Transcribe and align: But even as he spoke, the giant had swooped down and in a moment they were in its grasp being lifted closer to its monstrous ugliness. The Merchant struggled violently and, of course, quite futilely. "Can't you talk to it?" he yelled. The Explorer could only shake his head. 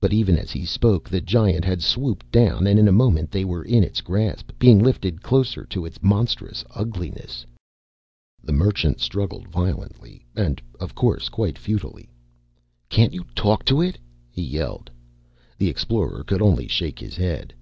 But 0.00 0.12
even 0.12 0.36
as 0.36 0.50
he 0.50 0.64
spoke, 0.64 1.08
the 1.08 1.20
giant 1.20 1.64
had 1.64 1.80
swooped 1.80 2.28
down 2.32 2.66
and 2.66 2.76
in 2.76 2.88
a 2.88 2.98
moment 2.98 3.30
they 3.30 3.44
were 3.44 3.62
in 3.62 3.84
its 3.84 4.00
grasp 4.00 4.50
being 4.58 4.80
lifted 4.80 5.22
closer 5.22 5.64
to 5.66 5.84
its 5.86 6.02
monstrous 6.02 6.64
ugliness. 6.74 7.46
The 8.42 8.50
Merchant 8.52 8.98
struggled 8.98 9.46
violently 9.46 10.26
and, 10.34 10.60
of 10.80 10.96
course, 10.96 11.28
quite 11.28 11.56
futilely. 11.56 12.10
"Can't 12.88 13.12
you 13.14 13.22
talk 13.36 13.64
to 13.66 13.80
it?" 13.80 13.96
he 14.28 14.42
yelled. 14.42 14.90
The 15.56 15.68
Explorer 15.68 16.24
could 16.24 16.42
only 16.42 16.66
shake 16.66 16.98
his 16.98 17.14
head. 17.14 17.54